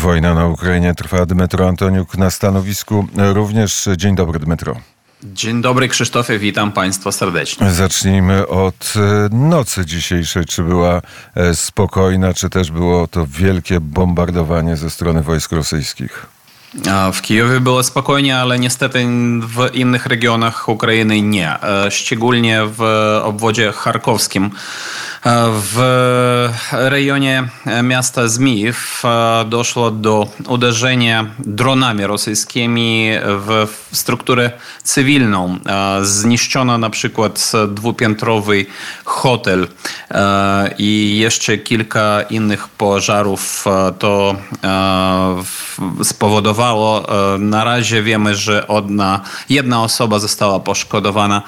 [0.00, 1.26] Wojna na Ukrainie trwa.
[1.26, 3.88] Dmytro Antoniuk na stanowisku również.
[3.96, 4.76] Dzień dobry, Dmytro.
[5.24, 7.70] Dzień dobry Krzysztofie, witam Państwa serdecznie.
[7.70, 10.44] Zacznijmy od e, nocy dzisiejszej.
[10.44, 11.02] Czy była
[11.34, 16.26] e, spokojna, czy też było to wielkie bombardowanie ze strony wojsk rosyjskich?
[17.12, 19.06] W Kijowie było spokojnie, ale niestety
[19.40, 21.62] w innych regionach Ukrainy nie.
[21.62, 22.82] E, szczególnie w
[23.24, 24.50] obwodzie charkowskim.
[25.24, 25.78] W
[26.70, 27.48] rejonie
[27.82, 29.02] miasta Zmijew
[29.46, 34.50] doszło do uderzenia dronami rosyjskimi w strukturę
[34.82, 35.58] cywilną.
[36.02, 38.66] Zniszczono na przykład dwupiętrowy
[39.04, 39.68] hotel
[40.78, 43.64] i jeszcze kilka innych pożarów
[43.98, 44.36] to
[46.02, 47.06] spowodowało.
[47.38, 51.42] Na razie wiemy, że jedna, jedna osoba została poszkodowana.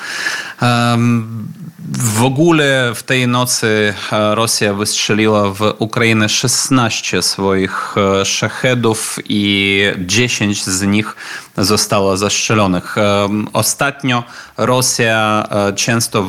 [1.98, 9.83] W ogóle w tej nocy e, Rosja wystrzeliła w Ukrainę 16 swoich e, szachedów i
[9.98, 11.16] 10 z nich
[11.59, 12.98] zostało zastrzelonych.
[12.98, 14.25] E, ostatnio
[14.56, 16.22] Rosja często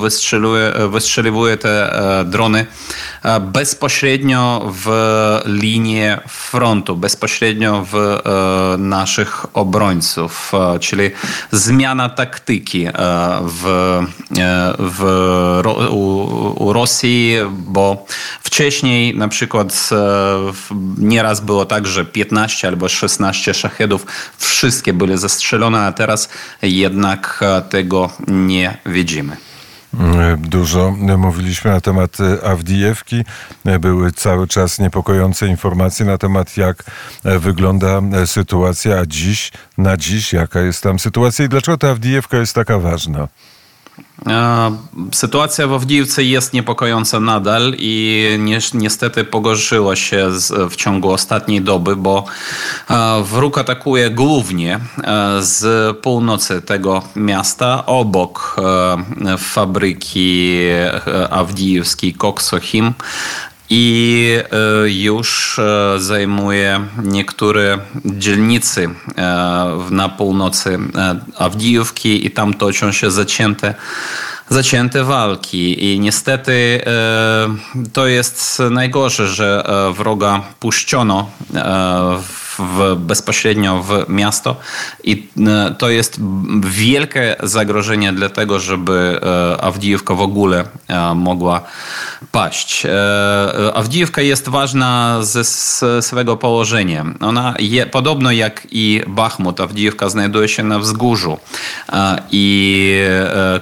[0.90, 1.94] wystrzeliwuje te
[2.26, 2.66] drony
[3.42, 4.90] bezpośrednio w
[5.46, 8.20] linię frontu, bezpośrednio w
[8.78, 11.12] naszych obrońców, czyli
[11.52, 12.88] zmiana taktyki
[13.42, 14.00] w,
[14.80, 15.04] w
[15.90, 18.06] u, u Rosji, bo
[18.44, 19.90] wcześniej na przykład
[20.98, 24.06] nieraz było tak, że 15 albo 16 szachedów
[24.38, 26.30] wszystkie były zastrzelone, a teraz
[26.62, 29.38] jednak tego nie widzimy.
[30.38, 33.24] Dużo mówiliśmy na temat Awdijewki.
[33.80, 36.84] Były cały czas niepokojące informacje na temat, jak
[37.24, 42.80] wygląda sytuacja, dziś, na dziś, jaka jest tam sytuacja i dlaczego ta Awdijewka jest taka
[42.80, 43.28] ważna.
[45.14, 48.30] Sytuacja w Awdijiwce jest niepokojąca nadal i
[48.74, 50.30] niestety pogorszyła się
[50.70, 52.26] w ciągu ostatniej doby, bo
[53.24, 54.80] wróg atakuje głównie
[55.40, 58.56] z północy tego miasta, obok
[59.38, 60.58] fabryki
[61.30, 62.94] awdijewskiej Koksochim
[63.74, 68.88] i e, już e, zajmuje niektóre dzielnice
[69.92, 70.80] na północy
[71.38, 73.74] Awdijówki i tam toczą się zacięte
[74.50, 75.94] zacięte walki.
[75.94, 76.82] I niestety
[77.94, 79.64] to jest najgorsze, że
[79.98, 81.32] wroga puszczono
[82.24, 84.56] w w, bezpośrednio w miasto
[85.04, 86.20] i e, to jest
[86.62, 91.62] wielkie zagrożenie dla tego, żeby e, Awdijewka w ogóle e, mogła
[92.32, 92.88] paść.
[93.74, 95.44] Awdijewka jest ważna ze
[96.02, 97.06] swego położenia.
[97.20, 101.38] Ona je, podobno jak i Bachmut, Awdijewka znajduje się na wzgórzu
[102.32, 102.96] i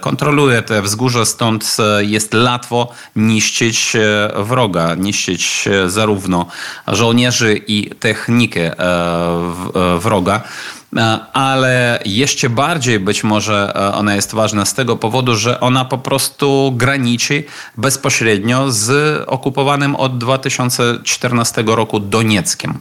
[0.02, 3.94] kontroluje te wzgórze, stąd jest łatwo niszczyć
[4.36, 6.46] wroga, niszczyć zarówno
[6.88, 8.81] żołnierzy i technikę
[10.00, 10.42] wroga.
[10.98, 15.86] E, ale jeszcze bardziej być może e, ona jest ważna z tego powodu, że ona
[15.86, 17.44] po prostu graniczy
[17.78, 22.80] bezpośrednio z okupowanym od 2014 roku Donieckiem.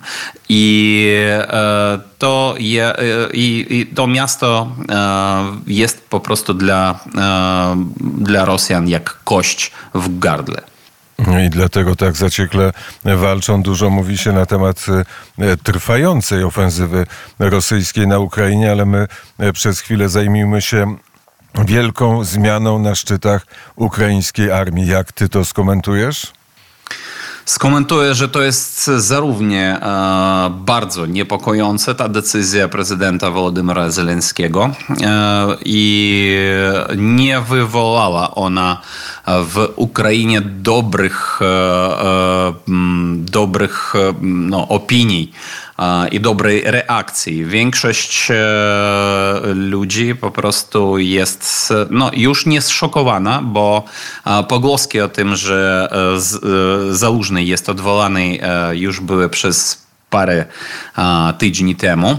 [0.49, 1.07] I
[2.19, 2.95] to, je,
[3.33, 4.69] i, i to miasto
[5.67, 7.01] jest po prostu dla,
[8.01, 10.71] dla Rosjan jak kość w gardle.
[11.47, 12.73] I dlatego tak zaciekle
[13.05, 13.63] walczą.
[13.63, 14.87] Dużo mówi się na temat
[15.39, 17.07] e, trwającej ofensywy
[17.39, 19.07] rosyjskiej na Ukrainie, ale my
[19.39, 20.97] e, przez chwilę zajmijmy się
[21.55, 24.87] wielką zmianą na szczytach ukraińskiej armii.
[24.87, 26.33] Jak ty to skomentujesz?
[27.51, 36.37] Skomentuję, że to jest zarówno e, bardzo niepokojące ta decyzja prezydenta Wołodymyra Zelenskiego e, i
[36.97, 38.81] nie wywołała ona
[39.27, 42.53] w Ukrainie dobrych, e,
[43.17, 45.33] dobrych no, opinii
[46.13, 47.45] i dobrej reakcji.
[47.45, 48.29] Większość
[49.55, 53.85] ludzi po prostu jest no, już nie zszokowana, bo
[54.49, 55.89] pogłoski o tym, że
[56.91, 58.39] Załużny jest odwołany
[58.73, 60.45] już były przez parę
[61.39, 62.19] tygodni temu.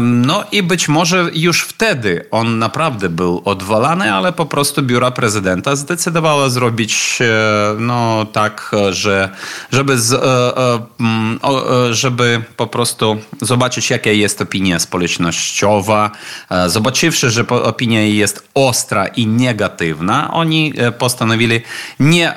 [0.00, 5.76] No i być może już wtedy on naprawdę był odwalany, ale po prostu biura prezydenta
[5.76, 9.28] zdecydowało zrobić e, no tak, że
[9.72, 11.38] żeby, z, e, e, mm,
[11.90, 16.10] żeby po prostu zobaczyć, jaka jest opinia społecznościowa.
[16.66, 21.60] Zobaczywszy, że opinia jest ostra i negatywna, oni postanowili
[22.00, 22.34] nie,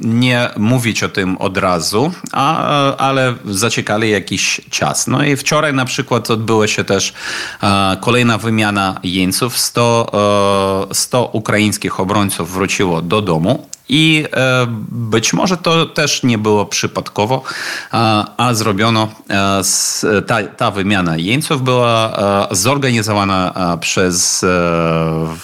[0.00, 5.06] nie mówić o tym od razu, a, ale zaczekali jakiś czas.
[5.12, 7.12] No i wczoraj na przykład odbyła się też
[7.62, 9.58] e, kolejna wymiana jeńców.
[9.58, 14.24] 100, 100 e, ukraińskich obrońców wróciło do domu I
[14.88, 17.42] być może to też nie było przypadkowo,
[18.36, 19.08] a zrobiono,
[20.26, 22.18] ta, ta wymiana jeńców była
[22.50, 24.44] zorganizowana przez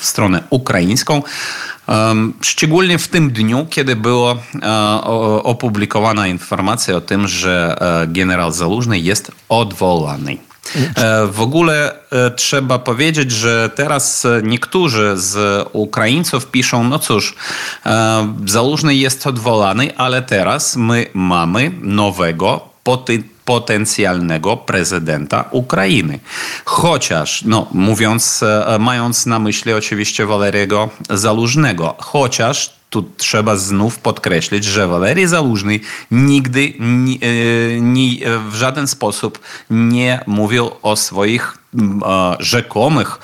[0.00, 1.22] stronę ukraińską.
[2.40, 4.36] Szczególnie w tym dniu, kiedy była
[5.42, 10.36] opublikowana informacja o tym, że generał Zalużny jest odwołany.
[11.32, 11.94] W ogóle
[12.36, 17.34] trzeba powiedzieć, że teraz niektórzy z Ukraińców piszą, no cóż,
[18.46, 22.68] Zalużny jest odwołany, ale teraz my mamy nowego
[23.48, 26.20] potencjalnego prezydenta Ukrainy.
[26.64, 28.44] Chociaż, no mówiąc,
[28.78, 35.80] mając na myśli oczywiście Waleriego Zalużnego, chociaż tu trzeba znów podkreślić, że Walery Załużny
[36.10, 37.20] nigdy ni,
[37.80, 39.38] ni, w żaden sposób
[39.70, 41.58] nie mówił o swoich
[42.38, 43.18] rzekomych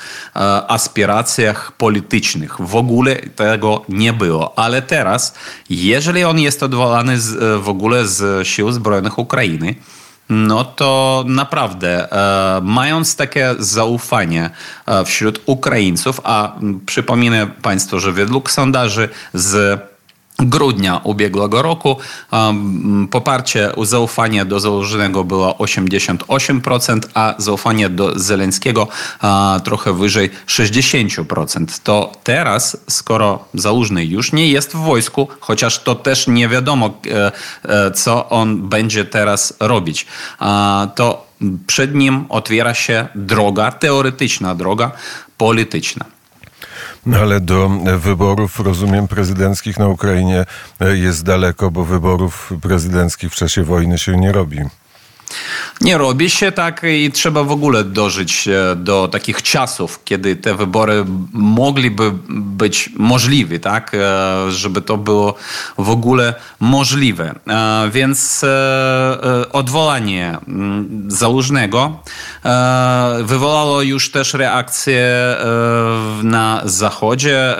[0.68, 2.56] aspiracjach politycznych.
[2.60, 4.58] W ogóle tego nie było.
[4.58, 5.34] Ale teraz,
[5.70, 9.74] jeżeli on jest odwołany z, w ogóle z sił zbrojnych Ukrainy,
[10.28, 14.50] no to naprawdę, e, mając takie zaufanie
[14.86, 16.52] e, wśród Ukraińców, a
[16.86, 19.80] przypominam Państwu, że według sondaży z
[20.38, 21.96] grudnia ubiegłego roku
[23.10, 28.88] poparcie, zaufanie do założonego było 88%, a zaufanie do Zeleńskiego
[29.64, 31.80] trochę wyżej 60%.
[31.82, 37.32] To teraz, skoro Załużny już nie jest w wojsku, chociaż to też nie wiadomo, e,
[37.62, 40.06] e, co on będzie teraz robić,
[40.94, 41.26] to
[41.66, 44.90] przed nim otwiera się droga, teoretyczna droga
[45.38, 46.13] polityczna.
[47.06, 47.68] No ale do
[47.98, 50.46] wyborów, rozumiem, prezydenckich na Ukrainie
[50.80, 54.58] e, jest daleko, bo wyborów prezydenckich w czasie wojny się nie robi.
[55.80, 61.04] Nie robi się tak i trzeba w ogóle dożyć do takich czasów, kiedy te wybory
[61.32, 63.94] mogliby być możliwe, tak?
[63.94, 65.34] E, żeby to było
[65.78, 67.34] w ogóle możliwe.
[67.48, 71.98] E, więc e, odwołanie mm, Załużnego
[73.22, 75.36] wywołało już też reakcję
[76.22, 77.54] na Zachodzie.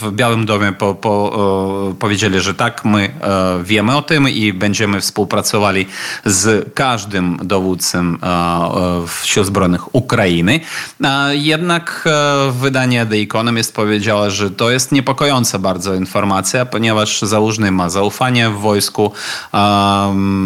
[0.00, 3.14] W Białym Domie po, po, powiedzieli, że tak, my
[3.62, 5.86] wiemy o tym i będziemy współpracowali
[6.24, 6.99] z każdym
[7.42, 8.16] dowódcą
[9.24, 10.60] sił zbrojnych Ukrainy.
[11.30, 12.08] Jednak
[12.52, 18.58] wydanie The Economist powiedziało, że to jest niepokojąca bardzo informacja, ponieważ Załużny ma zaufanie w
[18.58, 19.12] wojsku.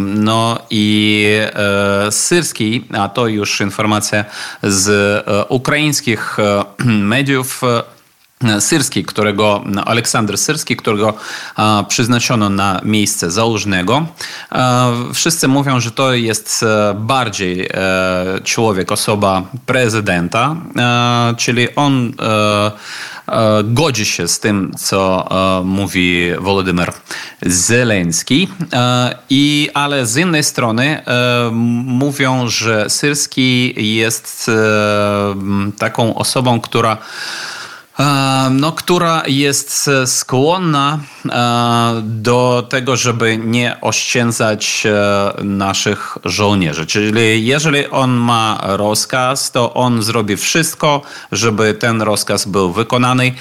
[0.05, 1.27] No i
[2.09, 4.25] Syrski, a to już informacja
[4.63, 6.37] z ukraińskich
[7.15, 7.61] mediów,
[8.59, 11.13] Syrski, którego Aleksander Syrski, którego
[11.87, 14.05] przeznaczono na miejsce założnego.
[15.13, 17.69] Wszyscy mówią, że to jest e, bardziej e,
[18.43, 22.13] człowiek, osoba prezydenta, e, czyli on
[23.63, 25.29] godzi się z tym, co
[25.63, 26.93] mówi Wolodymyr
[27.41, 28.47] Zeleński,
[29.29, 31.03] i, ale z innej strony
[31.85, 34.51] mówią, że Syrski jest
[35.77, 36.97] taką osobą, która
[38.51, 40.99] no, która jest skłonna
[42.03, 46.85] do tego, żeby nie oszczędzać e, naszych żołnierzy.
[46.85, 51.01] Czyli jeżeli on ma rozkaz, to on zrobi wszystko,
[51.31, 53.33] żeby ten rozkaz był wykonany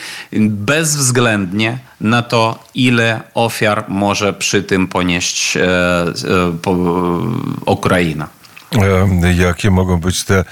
[0.49, 6.13] bezwzględnie na to, ile ofiar może przy tym ponieść e, e,
[7.67, 8.29] Ukraina.
[9.37, 10.45] Jakie mogą być te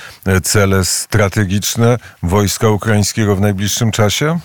[0.42, 4.38] cele strategiczne wojska ukraińskiego w najbliższym czasie?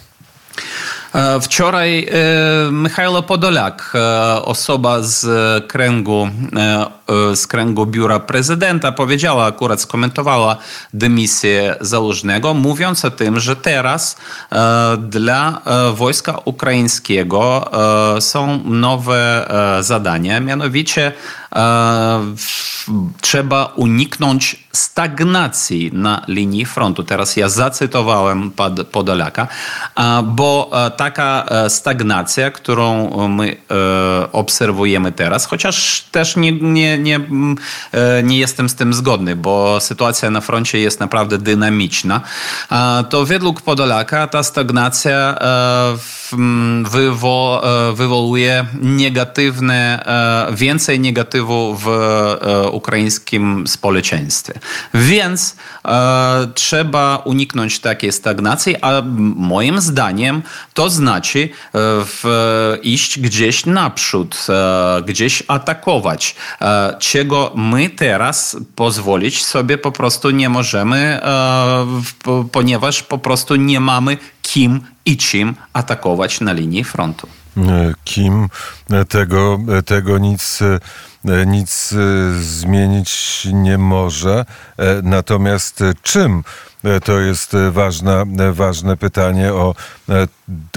[1.17, 5.27] E, wczoraj e, Michajlo Podolak, e, osoba z
[5.67, 6.29] kręgu,
[7.35, 10.57] z kręgu biura prezydenta, powiedziała, akurat skomentowała
[10.93, 14.17] dymisję założnego, mówiąc o tym, że teraz
[14.97, 15.61] dla
[15.93, 17.71] wojska ukraińskiego
[18.19, 19.47] są nowe
[19.81, 21.11] zadania, mianowicie
[23.21, 27.03] trzeba uniknąć stagnacji na linii frontu.
[27.03, 28.51] Teraz ja zacytowałem
[28.91, 29.47] Podolaka,
[30.23, 30.71] bo
[31.11, 33.55] taka stagnacja, którą my
[34.31, 37.19] obserwujemy teraz, chociaż też nie, nie, nie,
[38.23, 42.21] nie jestem z tym zgodny, bo sytuacja na froncie jest naprawdę dynamiczna,
[43.09, 45.39] to według Podolaka ta stagnacja
[46.91, 50.05] wywo, wywołuje negatywne,
[50.51, 51.87] więcej negatywu w
[52.71, 54.53] ukraińskim społeczeństwie.
[54.93, 59.01] Więc e, trzeba uniknąć takiej stagnacji, a
[59.35, 60.41] moim zdaniem
[60.73, 61.49] to znaczy e,
[62.05, 62.23] w,
[62.83, 70.49] iść gdzieś naprzód, e, gdzieś atakować, e, czego my teraz pozwolić sobie po prostu nie
[70.49, 71.87] możemy, e,
[72.51, 77.27] ponieważ po prostu nie mamy kim i czym atakować na linii frontu.
[78.03, 78.49] Kim
[79.09, 80.59] tego, tego nic,
[81.45, 81.93] nic
[82.41, 84.45] zmienić nie może.
[85.03, 86.43] Natomiast czym
[87.03, 89.75] to jest ważna, ważne pytanie o,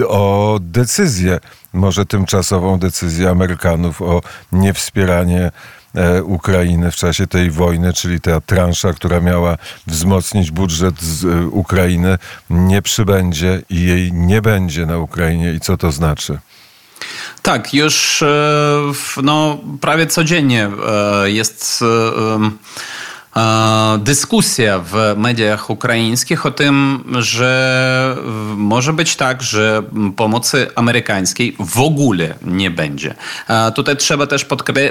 [0.07, 1.39] o decyzję,
[1.73, 5.51] może tymczasową decyzję Amerykanów o niewspieranie
[5.95, 11.47] E, Ukrainy w czasie tej wojny, czyli ta transza, która miała wzmocnić budżet z e,
[11.47, 12.17] Ukrainy,
[12.49, 15.53] nie przybędzie i jej nie będzie na Ukrainie.
[15.53, 16.39] I co to znaczy?
[17.41, 18.27] Tak, już e,
[19.23, 20.69] no, prawie codziennie
[21.23, 21.83] jest
[23.99, 28.17] dyskusja w mediach ukraińskich o tym, że
[28.55, 29.83] może być tak, że
[30.15, 33.15] pomocy amerykańskiej w ogóle nie będzie.
[33.75, 34.45] Tutaj trzeba też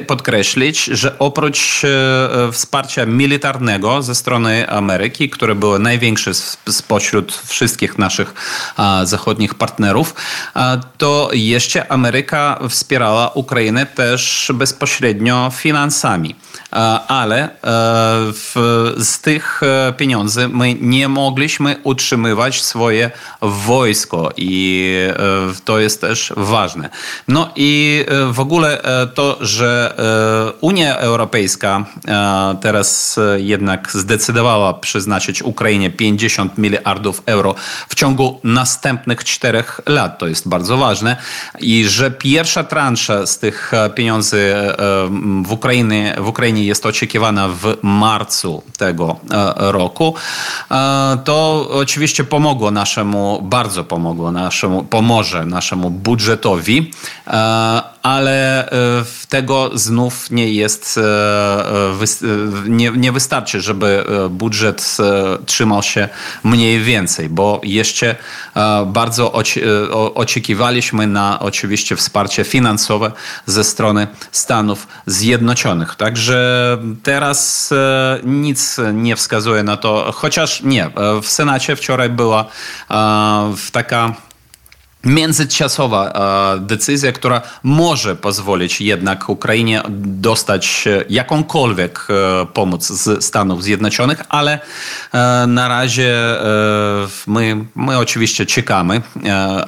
[0.07, 6.31] podkreślić, że oprócz e, wsparcia militarnego ze strony Ameryki, które było największe
[6.69, 8.35] spośród wszystkich naszych
[9.05, 10.15] zachodnich partnerów,
[10.99, 16.35] to jeszcze Ameryka wspierała Ukrainę też bezpośrednio finansami.
[17.09, 17.49] Ale e,
[18.33, 18.55] w,
[18.99, 23.11] z tych e, pieniędzy my nie mogliśmy utrzymywać swoje
[23.43, 25.15] wojsko i e,
[25.65, 26.91] to jest też ważne.
[27.29, 28.83] No i e, w ogóle
[29.15, 29.71] to, że
[30.61, 31.85] Unia Europejska
[32.61, 37.55] teraz jednak zdecydowała przeznaczyć Ukrainie 50 miliardów euro
[37.89, 41.17] w ciągu następnych czterech lat, to jest bardzo ważne
[41.59, 44.55] i że pierwsza transza z tych pieniędzy
[45.45, 50.15] w Ukrainie, w Ukrainie jest oczekiwana w marcu tego e, roku.
[50.71, 56.91] E, to oczywiście pomogło naszemu, bardzo pomogło naszemu, pomoże naszemu budżetowi,
[57.27, 58.69] e, ale
[59.29, 61.01] tego znów nie jest,
[62.67, 64.97] nie, nie wystarczy, żeby budżet
[65.47, 66.09] trzymał się
[66.45, 68.17] mniej więcej, bo jeszcze
[68.87, 69.33] bardzo
[70.15, 73.13] oczekiwaliśmy na oczywiście wsparcie finansowe
[73.47, 75.95] ze strony Stanów Zjednoczonych.
[75.95, 77.71] Także teraz
[78.25, 80.91] nic nie wskazuje na to, chociaż nie,
[81.23, 82.45] w Senacie wczoraj była
[83.73, 84.15] taka
[85.05, 86.13] międzyczasowa
[86.61, 94.59] decyzja, która może pozwolić jednak Ukrainie dostać jakąkolwiek e, pomoc z Stanów Zjednoczonych, ale
[95.13, 99.01] e, na razie e, my, my oczywiście czekamy,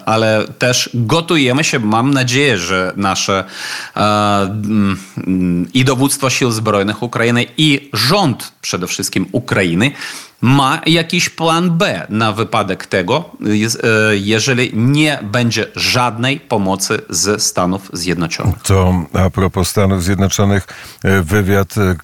[0.07, 1.79] ale też gotujemy się.
[1.79, 3.45] Mam nadzieję, że nasze
[5.75, 9.93] i dowództwo sił zbrojnych Ukrainy i rząd przede wszystkim Ukrainy
[10.43, 17.91] ma jakiś plan B na wypadek tego, e, jeżeli nie będzie żadnej pomocy ze Stanów
[17.93, 18.63] Zjednoczonych.
[18.63, 20.67] To a propos Stanów Zjednoczonych,
[21.05, 21.97] e, wywiad e,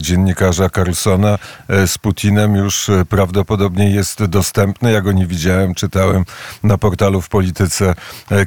[0.00, 1.38] dziennikarza Carlsona
[1.86, 4.92] z Putinem już prawdopodobnie jest dostępny.
[4.92, 6.24] Ja go nie widziałem, czytałem
[6.62, 7.94] na portalu w Polityce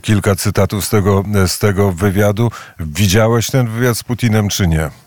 [0.02, 2.52] kilka cytatów z tego, z tego wywiadu.
[2.80, 5.07] Widziałeś ten wywiad z Putinem, czy nie?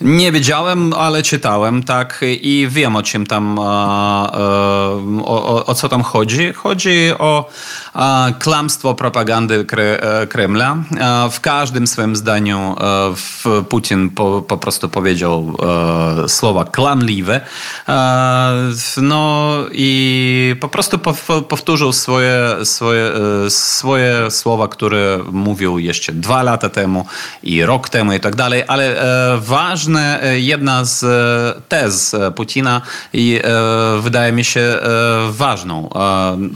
[0.00, 4.32] Nie wiedziałem, ale czytałem, tak, i wiem o czym tam, o,
[5.24, 6.52] o, o co tam chodzi.
[6.52, 7.50] Chodzi o
[8.38, 10.76] klamstwo propagandy e, Kremla.
[11.30, 12.76] W każdym swoim zdaniu
[13.46, 15.56] e, Putin po, po prostu powiedział
[16.24, 17.40] e, słowa klamliwe.
[18.96, 20.98] No i po prostu
[21.48, 23.12] powtórzył swoje, swoje,
[23.48, 27.06] swoje słowa, które mówił jeszcze dwa lata temu
[27.42, 28.96] i rok temu i tak dalej, ale
[29.56, 31.04] ważne, jedna z
[31.68, 32.82] tez Putina
[33.12, 33.40] i
[34.00, 34.78] wydaje mi się
[35.30, 35.88] ważną,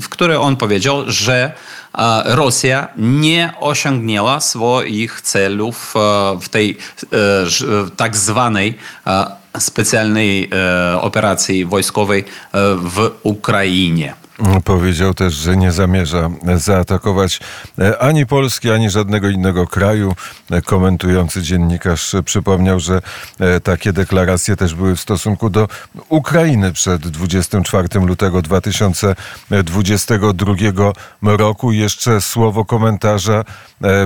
[0.01, 1.53] w której on powiedział, że
[2.25, 5.95] Rosja nie osiągnęła swoich celów
[6.41, 6.77] w tej
[7.97, 8.79] tak zwanej
[9.59, 10.51] specjalnej
[11.01, 12.25] operacji wojskowej
[12.77, 14.20] w Ukrainie.
[14.65, 17.41] Powiedział też, że nie zamierza zaatakować
[17.79, 20.15] e, ani Polski, ani żadnego innego kraju.
[20.51, 23.03] E, komentujący dziennikarz przypomniał, że
[23.41, 25.69] e, takie deklaracje też były w stosunku do
[26.09, 30.55] Ukrainy przed 24 lutego 2022
[31.23, 31.73] roku.
[31.73, 33.45] Jeszcze słowo komentarza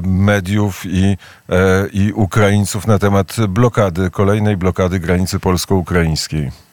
[0.03, 1.17] mediów i,
[1.93, 6.64] i Ukraińców na temat blokady, kolejnej blokady granicy polsko-ukraińskiej.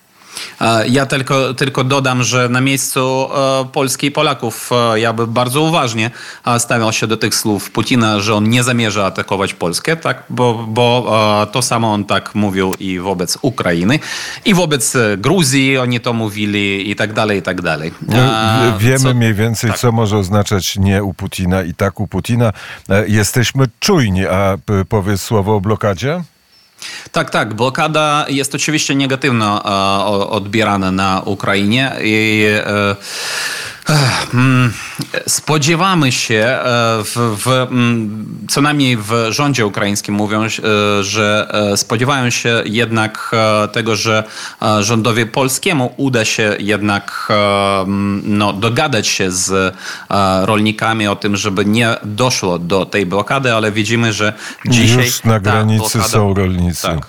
[0.89, 5.61] Ja tylko, tylko dodam, że na miejscu e, Polski i Polaków e, ja bym bardzo
[5.61, 6.11] uważnie
[6.59, 10.23] stawiał się do tych słów Putina, że on nie zamierza atakować Polskę, tak?
[10.29, 13.99] bo, bo e, to samo on tak mówił i wobec Ukrainy,
[14.45, 17.91] i wobec Gruzji oni to mówili i tak dalej, i tak dalej.
[18.07, 19.13] No, wiemy co?
[19.13, 19.79] mniej więcej, tak.
[19.79, 22.53] co może oznaczać nie u Putina i tak u Putina.
[23.07, 24.57] Jesteśmy czujni, a
[24.89, 26.23] powiedz słowo o blokadzie?
[27.11, 27.53] Tak, tak.
[27.53, 29.63] Blokada jest oczywiście negatywno
[30.29, 32.95] odbierana na Ukrainie i Mm,
[35.27, 36.63] Spodziewamy się, e,
[37.03, 40.49] w, w, mm, co najmniej w rządzie ukraińskim mówią, e,
[41.03, 43.31] że e, spodziewają się jednak
[43.71, 44.23] tego, że
[44.79, 49.75] rządowi polskiemu uda się jednak mm, no, dogadać się z
[50.43, 54.33] rolnikami o tym, żeby nie doszło do tej blokady, ale widzimy, że
[54.65, 56.81] dzisiaj Już na granicy blokada- są rolnicy.
[56.81, 56.99] Tak.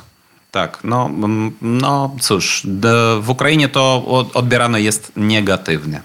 [0.51, 2.67] Tak, no, mm, no cóż,
[3.21, 6.01] w Ukrainie to od- odbierane jest negatywnie.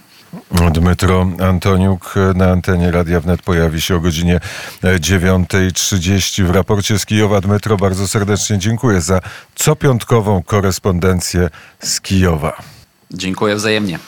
[0.71, 4.39] Dmytro Antoniuk na antenie Radia Wnet pojawi się o godzinie
[4.83, 7.41] e, 9.30 w raporcie z Kijowa.
[7.41, 9.21] Dmytro, bardzo serdecznie dziękuję za
[9.55, 12.57] copiątkową korespondencję z Kijowa.
[13.11, 13.99] Dziękuję wzajemnie.